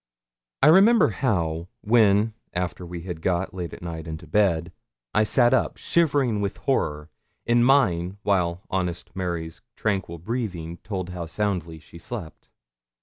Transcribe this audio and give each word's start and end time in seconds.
I 0.63 0.67
remember 0.69 1.09
how, 1.09 1.67
when, 1.81 2.33
after 2.55 2.87
we 2.87 3.01
had 3.01 3.21
got, 3.21 3.53
late 3.53 3.71
at 3.71 3.83
night, 3.83 4.07
into 4.07 4.25
bed, 4.25 4.71
I 5.13 5.23
sat 5.23 5.53
up, 5.53 5.77
shivering 5.77 6.41
with 6.41 6.57
horror, 6.57 7.11
in 7.45 7.63
mine, 7.63 8.17
while 8.23 8.61
honest 8.71 9.15
Mary's 9.15 9.61
tranquil 9.75 10.17
breathing 10.17 10.77
told 10.77 11.09
how 11.09 11.27
soundly 11.27 11.77
she 11.77 11.99
slept. 11.99 12.49